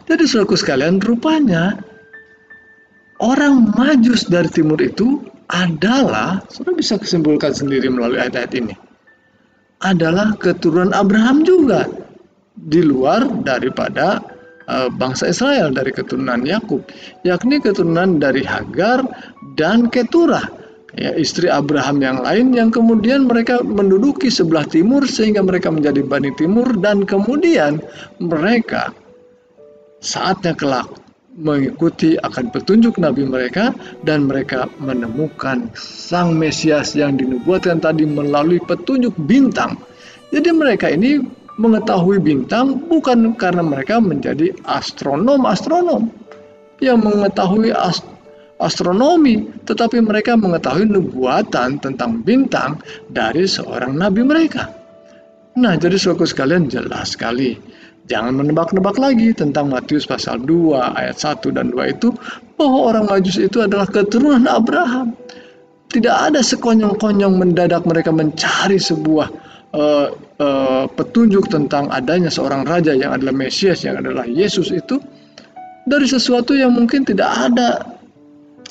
Jadi 0.05 0.23
saudaraku 0.27 0.59
sekalian, 0.59 0.99
rupanya 1.01 1.79
orang 3.23 3.71
majus 3.73 4.27
dari 4.27 4.51
timur 4.51 4.77
itu 4.83 5.23
adalah, 5.51 6.43
sudah 6.47 6.71
bisa 6.75 6.95
kesimpulkan 6.95 7.51
sendiri 7.51 7.91
melalui 7.91 8.19
ayat-ayat 8.19 8.53
ini, 8.55 8.75
adalah 9.81 10.37
keturunan 10.37 10.93
Abraham 10.93 11.43
juga 11.43 11.89
di 12.67 12.85
luar 12.85 13.25
daripada 13.41 14.21
uh, 14.69 14.87
bangsa 14.93 15.33
Israel 15.33 15.73
dari 15.73 15.89
keturunan 15.89 16.45
Yakub, 16.45 16.85
yakni 17.25 17.57
keturunan 17.57 18.21
dari 18.21 18.45
Hagar 18.45 19.01
dan 19.57 19.89
Keturah 19.89 20.60
ya, 20.97 21.11
istri 21.15 21.47
Abraham 21.47 22.01
yang 22.03 22.17
lain 22.23 22.51
yang 22.55 22.69
kemudian 22.73 23.27
mereka 23.27 23.63
menduduki 23.63 24.27
sebelah 24.27 24.67
timur 24.67 25.07
sehingga 25.07 25.43
mereka 25.43 25.71
menjadi 25.71 26.03
Bani 26.03 26.31
Timur 26.35 26.67
dan 26.79 27.07
kemudian 27.07 27.79
mereka 28.19 28.91
saatnya 30.01 30.57
kelak 30.57 30.89
mengikuti 31.31 32.19
akan 32.19 32.51
petunjuk 32.51 32.99
Nabi 32.99 33.23
mereka 33.23 33.71
dan 34.03 34.27
mereka 34.27 34.67
menemukan 34.83 35.71
Sang 35.79 36.35
Mesias 36.35 36.91
yang 36.91 37.15
dinubuatkan 37.15 37.79
tadi 37.79 38.03
melalui 38.03 38.59
petunjuk 38.59 39.15
bintang. 39.23 39.79
Jadi 40.35 40.51
mereka 40.51 40.91
ini 40.91 41.23
mengetahui 41.55 42.19
bintang 42.19 42.83
bukan 42.87 43.35
karena 43.39 43.63
mereka 43.63 43.99
menjadi 43.99 44.51
astronom-astronom 44.67 46.11
yang 46.83 46.99
mengetahui 46.99 47.71
ast 47.71 48.03
astronomi, 48.61 49.49
tetapi 49.65 49.99
mereka 49.99 50.37
mengetahui 50.37 50.85
nubuatan 50.87 51.81
tentang 51.81 52.21
bintang 52.21 52.77
dari 53.09 53.49
seorang 53.49 53.97
nabi 53.97 54.21
mereka. 54.21 54.69
Nah, 55.59 55.75
jadi 55.75 55.99
suku 55.99 56.23
sekalian 56.23 56.71
jelas 56.71 57.19
sekali. 57.19 57.59
Jangan 58.07 58.33
menebak-nebak 58.33 58.97
lagi 58.97 59.29
tentang 59.35 59.69
Matius 59.69 60.09
pasal 60.09 60.41
2 60.41 60.73
ayat 60.95 61.17
1 61.21 61.53
dan 61.53 61.69
2 61.69 61.95
itu 61.95 62.09
bahwa 62.55 62.91
orang 62.91 63.05
Majus 63.07 63.37
itu 63.37 63.61
adalah 63.61 63.85
keturunan 63.85 64.41
Abraham. 64.47 65.13
Tidak 65.91 66.31
ada 66.31 66.39
sekonyong-konyong 66.39 67.35
mendadak 67.35 67.83
mereka 67.83 68.15
mencari 68.15 68.79
sebuah 68.79 69.27
uh, 69.75 70.07
uh, 70.39 70.85
petunjuk 70.87 71.51
tentang 71.51 71.91
adanya 71.91 72.31
seorang 72.31 72.63
raja 72.63 72.95
yang 72.95 73.11
adalah 73.15 73.35
Mesias 73.35 73.83
yang 73.83 73.99
adalah 73.99 74.23
Yesus 74.23 74.71
itu 74.71 74.99
dari 75.83 76.07
sesuatu 76.07 76.53
yang 76.53 76.71
mungkin 76.71 77.03
tidak 77.03 77.27
ada 77.27 77.99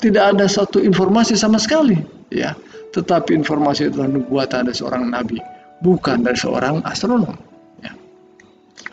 tidak 0.01 0.35
ada 0.35 0.45
satu 0.49 0.81
informasi 0.81 1.37
sama 1.37 1.61
sekali 1.61 2.01
ya 2.33 2.57
tetapi 2.91 3.37
informasi 3.37 3.87
itu 3.87 4.03
nubuatan 4.03 4.67
dari 4.67 4.75
seorang 4.75 5.07
nabi 5.13 5.37
bukan 5.79 6.25
dari 6.25 6.35
seorang 6.35 6.83
astronom 6.83 7.37
ya. 7.85 7.93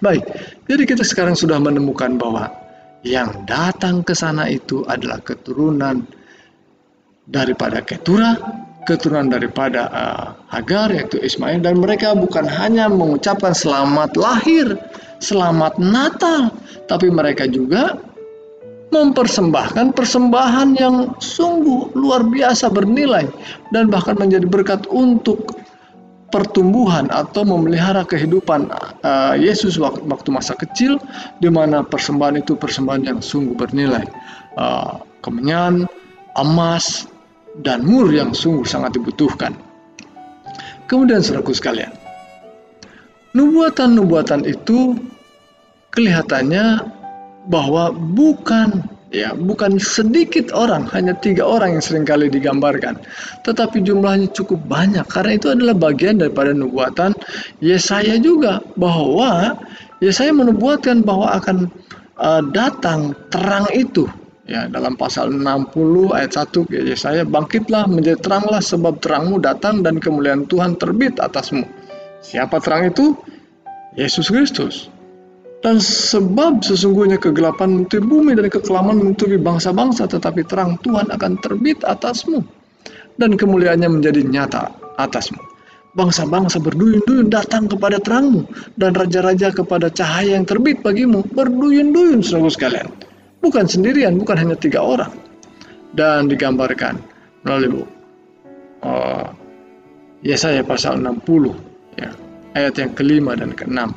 baik 0.05 0.23
jadi 0.69 0.83
kita 0.85 1.03
sekarang 1.03 1.35
sudah 1.35 1.59
menemukan 1.59 2.21
bahwa 2.21 2.53
yang 3.03 3.31
datang 3.49 4.05
ke 4.05 4.13
sana 4.13 4.47
itu 4.51 4.85
adalah 4.87 5.23
keturunan 5.25 6.05
daripada 7.29 7.81
Ketura 7.83 8.37
keturunan 8.89 9.29
daripada 9.29 9.93
uh, 9.93 10.27
Hagar 10.49 10.89
yaitu 10.97 11.21
Ismail 11.21 11.61
dan 11.61 11.77
mereka 11.77 12.17
bukan 12.17 12.49
hanya 12.49 12.89
mengucapkan 12.89 13.53
selamat 13.53 14.17
lahir, 14.17 14.81
selamat 15.21 15.77
Natal, 15.77 16.49
tapi 16.89 17.13
mereka 17.13 17.45
juga 17.45 18.01
mempersembahkan 18.89 19.93
persembahan 19.93 20.69
yang 20.81 21.13
sungguh 21.21 21.93
luar 21.93 22.25
biasa 22.25 22.73
bernilai 22.73 23.29
dan 23.73 23.93
bahkan 23.93 24.17
menjadi 24.17 24.49
berkat 24.49 24.89
untuk 24.89 25.61
pertumbuhan 26.29 27.09
atau 27.09 27.45
memelihara 27.45 28.05
kehidupan 28.05 28.69
uh, 29.01 29.35
Yesus 29.37 29.81
waktu, 29.81 30.29
masa 30.29 30.53
kecil 30.57 31.01
di 31.41 31.49
mana 31.49 31.81
persembahan 31.81 32.41
itu 32.41 32.57
persembahan 32.57 33.03
yang 33.05 33.21
sungguh 33.25 33.57
bernilai 33.57 34.05
uh, 34.61 35.01
kemenyan, 35.25 35.89
emas, 36.37 37.09
dan 37.65 37.85
mur 37.85 38.13
yang 38.13 38.37
sungguh 38.37 38.69
sangat 38.69 38.97
dibutuhkan. 39.01 39.57
Kemudian 40.89 41.21
saudaraku 41.21 41.53
sekalian, 41.53 41.93
nubuatan-nubuatan 43.37 44.45
itu 44.49 44.97
kelihatannya 45.93 46.98
bahwa 47.49 47.91
bukan 47.93 48.85
ya 49.09 49.33
bukan 49.33 49.81
sedikit 49.81 50.53
orang 50.53 50.85
hanya 50.93 51.17
tiga 51.17 51.49
orang 51.49 51.81
yang 51.81 51.85
sering 51.85 52.05
kali 52.05 52.29
digambarkan 52.29 53.01
tetapi 53.45 53.81
jumlahnya 53.81 54.29
cukup 54.37 54.61
banyak 54.69 55.05
karena 55.09 55.33
itu 55.41 55.49
adalah 55.49 55.73
bagian 55.73 56.21
daripada 56.21 56.53
nubuatan 56.53 57.17
Yesaya 57.65 58.21
juga 58.21 58.61
bahwa 58.77 59.57
Yesaya 60.05 60.31
menubuatkan 60.37 61.01
bahwa 61.09 61.33
akan 61.41 61.73
uh, 62.21 62.45
datang 62.53 63.17
terang 63.33 63.65
itu 63.73 64.05
Ya, 64.49 64.65
dalam 64.65 64.97
pasal 64.97 65.29
60 65.29 65.45
ayat 66.17 66.33
1 66.33 66.73
ya 66.73 66.97
saya 66.97 67.21
bangkitlah 67.29 67.85
menjadi 67.85 68.17
teranglah 68.17 68.65
sebab 68.65 68.97
terangmu 68.97 69.45
datang 69.45 69.85
dan 69.85 70.01
kemuliaan 70.01 70.49
Tuhan 70.49 70.81
terbit 70.81 71.21
atasmu. 71.21 71.69
Siapa 72.25 72.57
terang 72.65 72.89
itu? 72.89 73.13
Yesus 73.93 74.33
Kristus. 74.33 74.89
Dan 75.59 75.83
sebab 75.83 76.63
sesungguhnya 76.63 77.19
kegelapan 77.19 77.83
menutupi 77.83 77.99
bumi 77.99 78.39
dan 78.39 78.47
kekelaman 78.47 79.03
menutupi 79.03 79.35
bangsa-bangsa, 79.37 80.07
tetapi 80.07 80.47
terang 80.47 80.79
Tuhan 80.81 81.11
akan 81.11 81.33
terbit 81.43 81.83
atasmu. 81.83 82.41
Dan 83.19 83.35
kemuliaannya 83.35 83.91
menjadi 83.91 84.23
nyata 84.23 84.71
atasmu. 84.95 85.43
Bangsa-bangsa 85.99 86.63
berduyun-duyun 86.63 87.27
datang 87.27 87.67
kepada 87.67 87.99
terangmu, 87.99 88.47
dan 88.79 88.95
raja-raja 88.95 89.51
kepada 89.51 89.91
cahaya 89.91 90.39
yang 90.39 90.47
terbit 90.47 90.79
bagimu. 90.79 91.27
Berduyun-duyun, 91.27 92.23
saudara 92.23 92.55
sekalian 92.55 92.89
bukan 93.43 93.65
sendirian, 93.67 94.19
bukan 94.19 94.37
hanya 94.39 94.57
tiga 94.59 94.83
orang. 94.83 95.13
Dan 95.95 96.29
digambarkan 96.29 97.01
melalui 97.47 97.83
uh, 98.85 99.27
Yesaya 100.21 100.61
pasal 100.67 101.01
60 101.01 101.97
ya, 101.97 102.11
ayat 102.53 102.75
yang 102.77 102.93
kelima 102.93 103.33
dan 103.39 103.55
keenam. 103.57 103.95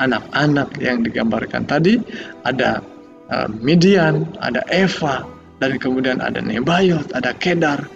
Anak-anak 0.00 0.74
yang 0.82 1.06
digambarkan 1.06 1.66
tadi. 1.70 1.98
Ada 2.42 2.82
uh, 3.30 3.48
Midian, 3.62 4.26
ada 4.42 4.64
Eva, 4.70 5.22
dan 5.62 5.78
kemudian 5.78 6.18
ada 6.18 6.42
Nebayot, 6.42 7.14
ada 7.14 7.30
Kedar, 7.36 7.86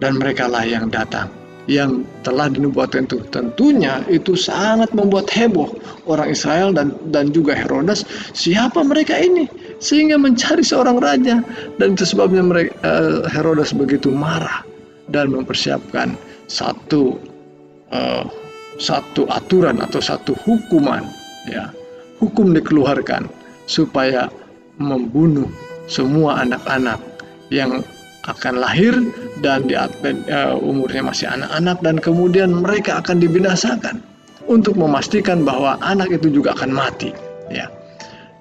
dan 0.00 0.16
mereka 0.16 0.48
lah 0.48 0.64
yang 0.64 0.88
datang. 0.88 1.28
Yang 1.66 2.06
telah 2.22 2.46
dinubuatkan 2.46 3.10
itu 3.10 3.18
tentunya 3.34 3.98
itu 4.06 4.38
sangat 4.38 4.94
membuat 4.94 5.26
heboh 5.34 5.66
orang 6.06 6.30
Israel 6.30 6.70
dan 6.70 6.94
dan 7.10 7.34
juga 7.34 7.58
Herodes. 7.58 8.06
Siapa 8.38 8.86
mereka 8.86 9.18
ini? 9.18 9.50
Sehingga 9.82 10.14
mencari 10.14 10.62
seorang 10.62 11.02
raja. 11.02 11.42
Dan 11.74 11.98
itu 11.98 12.06
sebabnya 12.06 12.46
mereka, 12.46 12.70
uh, 12.86 13.26
Herodes 13.26 13.74
begitu 13.74 14.14
marah 14.14 14.62
dan 15.10 15.34
mempersiapkan 15.34 16.14
satu 16.46 17.18
uh, 17.90 18.24
satu 18.78 19.26
aturan 19.26 19.82
atau 19.82 19.98
satu 19.98 20.38
hukuman 20.46 21.02
ya 21.48 21.70
hukum 22.18 22.52
dikeluarkan 22.52 23.28
supaya 23.66 24.30
membunuh 24.76 25.48
semua 25.86 26.42
anak-anak 26.42 26.98
yang 27.48 27.82
akan 28.26 28.58
lahir 28.58 28.94
dan 29.38 29.70
di 29.70 29.78
uh, 29.78 30.58
umurnya 30.58 31.06
masih 31.06 31.30
anak-anak 31.30 31.78
dan 31.82 31.96
kemudian 32.02 32.50
mereka 32.50 32.98
akan 32.98 33.22
dibinasakan 33.22 34.02
untuk 34.50 34.74
memastikan 34.74 35.46
bahwa 35.46 35.78
anak 35.82 36.10
itu 36.10 36.42
juga 36.42 36.54
akan 36.58 36.70
mati 36.74 37.14
ya. 37.50 37.70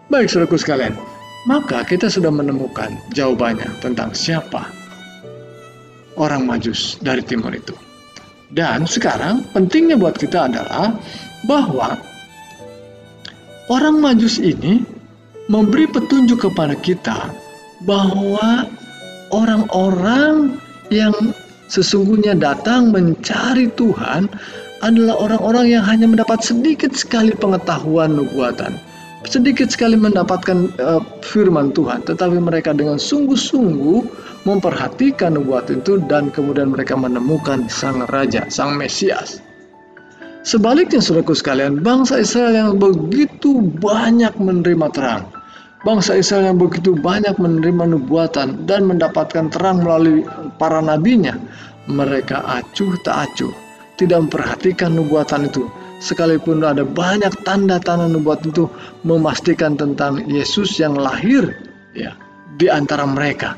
Baik 0.09 0.29
saudaraku 0.29 0.57
sekalian 0.57 0.97
maka 1.45 1.85
kita 1.85 2.09
sudah 2.09 2.33
menemukan 2.33 2.97
jawabannya 3.13 3.69
tentang 3.77 4.09
siapa 4.17 4.65
orang 6.17 6.49
majus 6.49 6.97
dari 7.05 7.21
timur 7.21 7.53
itu. 7.53 7.77
Dan 8.49 8.89
sekarang 8.89 9.45
pentingnya 9.53 9.97
buat 9.97 10.17
kita 10.17 10.49
adalah 10.49 10.97
bahwa 11.45 11.97
orang 13.71 14.01
majus 14.01 14.37
ini 14.37 14.85
memberi 15.49 15.85
petunjuk 15.89 16.49
kepada 16.49 16.73
kita 16.77 17.29
bahwa 17.85 18.65
orang-orang 19.29 20.57
yang 20.89 21.13
sesungguhnya 21.69 22.37
datang 22.37 22.93
mencari 22.93 23.69
Tuhan 23.73 24.29
adalah 24.85 25.17
orang-orang 25.17 25.65
yang 25.73 25.83
hanya 25.85 26.05
mendapat 26.05 26.45
sedikit 26.45 26.93
sekali 26.93 27.33
pengetahuan 27.33 28.13
nubuatan, 28.13 28.77
sedikit 29.25 29.73
sekali 29.73 29.97
mendapatkan 29.97 30.69
uh, 30.77 31.01
firman 31.25 31.73
Tuhan, 31.73 32.05
tetapi 32.05 32.37
mereka 32.37 32.69
dengan 32.73 33.01
sungguh-sungguh 33.01 33.99
memperhatikan 34.45 35.33
nubuat 35.41 35.73
itu 35.73 35.97
dan 36.05 36.29
kemudian 36.29 36.69
mereka 36.69 36.93
menemukan 36.93 37.65
sang 37.65 38.05
raja, 38.13 38.45
sang 38.53 38.77
Mesias. 38.77 39.41
Sebaliknya 40.45 41.01
saudaraku 41.01 41.33
sekalian, 41.33 41.81
bangsa 41.81 42.21
Israel 42.21 42.53
yang 42.53 42.71
begitu 42.77 43.65
banyak 43.81 44.37
menerima 44.37 44.87
terang, 44.93 45.25
Bangsa 45.85 46.17
Israel 46.17 46.49
yang 46.49 46.57
begitu 46.57 46.97
banyak 46.97 47.37
menerima 47.37 47.93
nubuatan 47.93 48.65
dan 48.65 48.89
mendapatkan 48.89 49.53
terang 49.53 49.85
melalui 49.85 50.25
para 50.57 50.81
nabinya, 50.81 51.37
mereka 51.85 52.41
acuh 52.41 52.97
tak 53.05 53.29
acuh, 53.29 53.53
tidak 53.93 54.25
memperhatikan 54.25 54.97
nubuatan 54.97 55.45
itu. 55.45 55.69
Sekalipun 56.01 56.65
ada 56.65 56.81
banyak 56.81 57.29
tanda-tanda 57.45 58.09
nubuatan 58.09 58.49
itu 58.49 58.65
memastikan 59.05 59.77
tentang 59.77 60.25
Yesus 60.25 60.73
yang 60.81 60.97
lahir 60.97 61.53
ya 61.93 62.17
di 62.57 62.65
antara 62.65 63.05
mereka. 63.05 63.53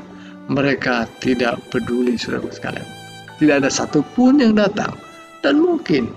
Mereka 0.52 1.08
tidak 1.24 1.56
peduli 1.72 2.20
saudara 2.20 2.52
sekalian. 2.52 2.88
Tidak 3.40 3.56
ada 3.56 3.72
satupun 3.72 4.44
yang 4.44 4.52
datang 4.52 4.92
dan 5.40 5.64
mungkin 5.64 6.12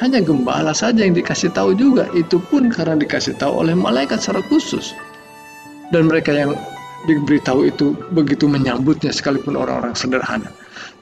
hanya 0.00 0.24
gembala 0.24 0.72
saja 0.72 1.04
yang 1.04 1.12
dikasih 1.12 1.52
tahu 1.52 1.76
juga 1.76 2.08
itu 2.16 2.40
pun 2.48 2.72
karena 2.72 2.96
dikasih 2.96 3.36
tahu 3.36 3.64
oleh 3.64 3.76
malaikat 3.76 4.20
secara 4.20 4.40
khusus 4.48 4.96
dan 5.92 6.08
mereka 6.08 6.32
yang 6.32 6.56
diberitahu 7.04 7.68
itu 7.68 7.96
begitu 8.12 8.44
menyambutnya 8.48 9.12
sekalipun 9.12 9.56
orang-orang 9.56 9.96
sederhana. 9.96 10.48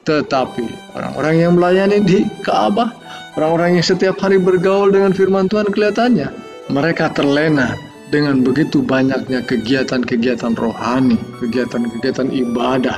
Tetapi 0.07 0.95
orang-orang 0.95 1.35
yang 1.35 1.51
melayani 1.59 1.99
di 2.03 2.23
Ka'bah, 2.43 2.91
orang-orang 3.35 3.79
yang 3.79 3.85
setiap 3.85 4.15
hari 4.19 4.39
bergaul 4.39 4.91
dengan 4.91 5.11
firman 5.11 5.51
Tuhan 5.51 5.67
kelihatannya 5.69 6.27
mereka 6.71 7.11
terlena 7.11 7.75
dengan 8.09 8.41
begitu 8.41 8.81
banyaknya 8.81 9.45
kegiatan-kegiatan 9.45 10.57
rohani, 10.57 11.19
kegiatan-kegiatan 11.43 12.29
ibadah. 12.33 12.97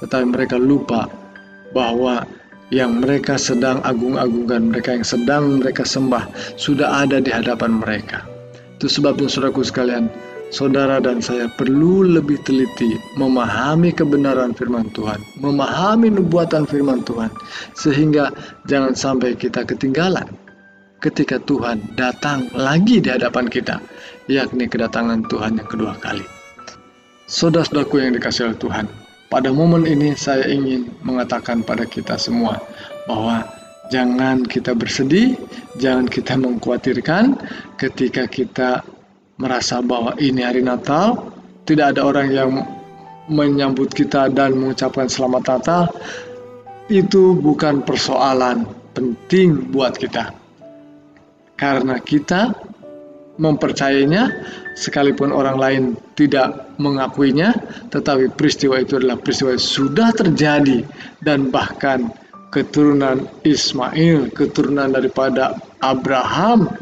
Tetapi 0.00 0.24
mereka 0.28 0.56
lupa 0.56 1.08
bahwa 1.72 2.24
yang 2.74 2.98
mereka 2.98 3.38
sedang 3.38 3.78
agung-agungkan, 3.86 4.74
mereka 4.74 4.94
yang 4.98 5.06
sedang 5.06 5.62
mereka 5.62 5.86
sembah 5.86 6.26
sudah 6.58 7.06
ada 7.06 7.22
di 7.22 7.30
hadapan 7.30 7.78
mereka. 7.78 8.26
Itu 8.76 8.90
sebabnya 8.90 9.30
saudaraku 9.30 9.62
sekalian, 9.62 10.10
saudara 10.50 10.98
dan 10.98 11.22
saya 11.22 11.46
perlu 11.54 12.02
lebih 12.06 12.42
teliti 12.42 12.98
memahami 13.16 13.94
kebenaran 13.94 14.52
firman 14.52 14.90
Tuhan, 14.92 15.22
memahami 15.38 16.10
nubuatan 16.10 16.66
firman 16.66 17.06
Tuhan, 17.06 17.30
sehingga 17.78 18.34
jangan 18.66 18.98
sampai 18.98 19.38
kita 19.38 19.62
ketinggalan 19.62 20.26
ketika 21.00 21.38
Tuhan 21.46 21.94
datang 21.94 22.50
lagi 22.56 22.98
di 22.98 23.08
hadapan 23.12 23.46
kita, 23.46 23.78
yakni 24.26 24.66
kedatangan 24.66 25.22
Tuhan 25.30 25.62
yang 25.62 25.68
kedua 25.70 25.94
kali. 26.02 26.24
Saudara-saudaraku 27.26 28.02
yang 28.02 28.14
dikasih 28.14 28.50
oleh 28.50 28.58
Tuhan, 28.58 28.86
pada 29.36 29.52
momen 29.52 29.84
ini 29.84 30.16
saya 30.16 30.48
ingin 30.48 30.88
mengatakan 31.04 31.60
pada 31.60 31.84
kita 31.84 32.16
semua 32.16 32.56
bahwa 33.04 33.44
jangan 33.92 34.40
kita 34.48 34.72
bersedih, 34.72 35.36
jangan 35.76 36.08
kita 36.08 36.40
mengkhawatirkan 36.40 37.36
ketika 37.76 38.24
kita 38.24 38.80
merasa 39.36 39.84
bahwa 39.84 40.16
ini 40.16 40.40
hari 40.40 40.64
Natal, 40.64 41.36
tidak 41.68 41.92
ada 41.92 42.08
orang 42.08 42.32
yang 42.32 42.64
menyambut 43.28 43.92
kita 43.92 44.32
dan 44.32 44.56
mengucapkan 44.56 45.04
selamat 45.04 45.44
Natal, 45.44 45.84
itu 46.88 47.36
bukan 47.36 47.84
persoalan 47.84 48.64
penting 48.96 49.68
buat 49.68 50.00
kita. 50.00 50.32
Karena 51.60 52.00
kita 52.00 52.56
mempercayainya 53.36 54.32
sekalipun 54.76 55.32
orang 55.32 55.56
lain 55.56 55.82
tidak 56.16 56.72
mengakuinya 56.80 57.52
tetapi 57.92 58.32
peristiwa 58.32 58.80
itu 58.80 58.96
adalah 59.00 59.16
peristiwa 59.20 59.56
yang 59.56 59.64
sudah 59.64 60.08
terjadi 60.12 60.84
dan 61.24 61.52
bahkan 61.52 62.12
keturunan 62.52 63.28
Ismail 63.44 64.32
keturunan 64.32 64.92
daripada 64.92 65.56
Abraham 65.84 66.72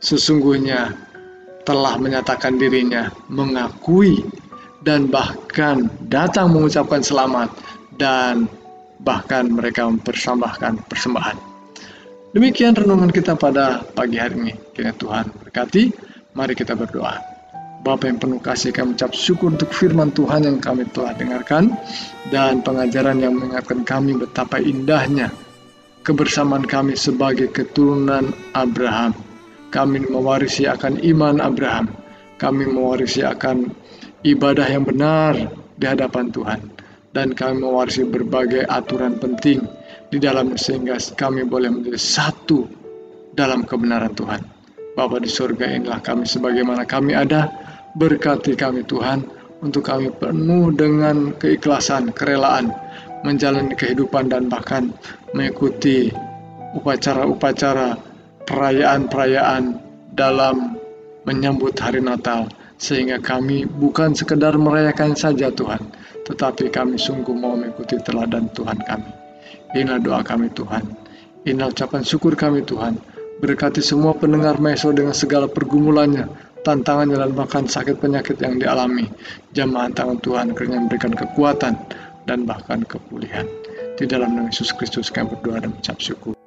sesungguhnya 0.00 0.96
telah 1.62 1.94
menyatakan 2.00 2.58
dirinya 2.58 3.12
mengakui 3.30 4.24
dan 4.82 5.06
bahkan 5.06 5.86
datang 6.10 6.50
mengucapkan 6.50 7.00
selamat 7.06 7.54
dan 7.96 8.50
bahkan 9.02 9.50
mereka 9.50 9.86
mempersembahkan 9.86 10.90
persembahan. 10.90 11.51
Demikian 12.32 12.72
renungan 12.72 13.12
kita 13.12 13.36
pada 13.36 13.84
pagi 13.84 14.16
hari 14.16 14.40
ini. 14.40 14.52
Kiranya 14.72 14.96
Tuhan 14.96 15.24
berkati. 15.36 15.92
Mari 16.32 16.56
kita 16.56 16.72
berdoa. 16.72 17.20
Bapak 17.84 18.08
yang 18.08 18.16
penuh 18.16 18.40
kasih 18.40 18.72
kami 18.72 18.96
ucap 18.96 19.12
syukur 19.12 19.52
untuk 19.52 19.68
firman 19.68 20.08
Tuhan 20.16 20.48
yang 20.48 20.56
kami 20.56 20.88
telah 20.96 21.12
dengarkan 21.12 21.76
dan 22.32 22.64
pengajaran 22.64 23.20
yang 23.20 23.36
mengingatkan 23.36 23.84
kami 23.84 24.16
betapa 24.16 24.64
indahnya 24.64 25.28
kebersamaan 26.00 26.64
kami 26.64 26.96
sebagai 26.96 27.52
keturunan 27.52 28.32
Abraham. 28.56 29.12
Kami 29.68 30.08
mewarisi 30.08 30.64
akan 30.64 31.04
iman 31.04 31.36
Abraham. 31.36 31.92
Kami 32.40 32.64
mewarisi 32.64 33.20
akan 33.20 33.68
ibadah 34.24 34.72
yang 34.72 34.88
benar 34.88 35.36
di 35.76 35.84
hadapan 35.84 36.32
Tuhan. 36.32 36.60
Dan 37.12 37.36
kami 37.36 37.60
mewarisi 37.60 38.08
berbagai 38.08 38.64
aturan 38.64 39.20
penting 39.20 39.81
di 40.12 40.20
dalam 40.20 40.52
sehingga 40.60 41.00
kami 41.16 41.48
boleh 41.48 41.72
menjadi 41.72 41.96
satu 41.96 42.68
dalam 43.32 43.64
kebenaran 43.64 44.12
Tuhan. 44.12 44.44
Bapa 44.92 45.16
di 45.16 45.32
surga 45.32 45.72
inilah 45.72 46.04
kami 46.04 46.28
sebagaimana 46.28 46.84
kami 46.84 47.16
ada, 47.16 47.48
berkati 47.96 48.52
kami 48.52 48.84
Tuhan 48.84 49.24
untuk 49.64 49.88
kami 49.88 50.12
penuh 50.20 50.68
dengan 50.76 51.32
keikhlasan, 51.40 52.12
kerelaan, 52.12 52.68
menjalani 53.24 53.72
kehidupan 53.72 54.28
dan 54.28 54.52
bahkan 54.52 54.92
mengikuti 55.32 56.12
upacara-upacara 56.76 57.96
perayaan-perayaan 58.44 59.80
dalam 60.12 60.76
menyambut 61.24 61.72
hari 61.80 62.04
Natal 62.04 62.52
sehingga 62.76 63.16
kami 63.16 63.64
bukan 63.64 64.12
sekedar 64.12 64.60
merayakan 64.60 65.16
saja 65.16 65.48
Tuhan 65.54 65.80
tetapi 66.28 66.68
kami 66.68 66.98
sungguh 66.98 67.32
mau 67.32 67.54
mengikuti 67.54 67.94
teladan 68.02 68.50
Tuhan 68.52 68.82
kami 68.82 69.21
Inilah 69.72 70.00
doa 70.02 70.20
kami 70.20 70.52
Tuhan. 70.52 70.84
Inilah 71.48 71.72
ucapan 71.72 72.02
syukur 72.04 72.36
kami 72.36 72.62
Tuhan. 72.62 73.00
Berkati 73.42 73.82
semua 73.82 74.14
pendengar 74.14 74.62
Meso 74.62 74.94
dengan 74.94 75.16
segala 75.16 75.50
pergumulannya, 75.50 76.30
tantangannya 76.62 77.18
dan 77.18 77.32
bahkan 77.34 77.64
sakit 77.66 77.98
penyakit 77.98 78.38
yang 78.38 78.60
dialami. 78.60 79.10
Jamahan 79.50 79.90
tangan 79.96 80.18
Tuhan 80.22 80.46
kerana 80.54 80.86
memberikan 80.86 81.10
kekuatan 81.10 81.74
dan 82.26 82.46
bahkan 82.46 82.86
kepulihan. 82.86 83.48
Di 83.98 84.06
dalam 84.06 84.38
nama 84.38 84.48
Yesus 84.50 84.70
Kristus 84.74 85.10
kami 85.10 85.34
berdoa 85.34 85.62
dan 85.62 85.74
mengucap 85.74 85.98
syukur. 85.98 86.41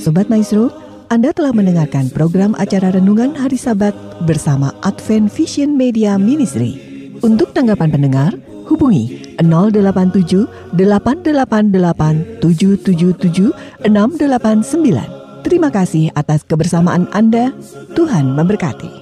Sobat 0.00 0.32
Maestro, 0.32 0.72
Anda 1.12 1.28
telah 1.36 1.52
mendengarkan 1.52 2.08
program 2.08 2.56
acara 2.56 2.88
Renungan 2.88 3.36
Hari 3.36 3.60
Sabat 3.60 3.92
bersama 4.24 4.72
Advent 4.80 5.28
Vision 5.28 5.76
Media 5.76 6.16
Ministry. 6.16 6.80
Untuk 7.20 7.52
tanggapan 7.52 7.92
pendengar, 7.92 8.32
hubungi 8.64 9.36
087 9.44 10.72
888 10.72 12.40
777 12.40 13.52
689. 13.84 15.44
Terima 15.44 15.68
kasih 15.68 16.08
atas 16.16 16.48
kebersamaan 16.48 17.04
Anda. 17.12 17.52
Tuhan 17.92 18.32
memberkati. 18.32 18.99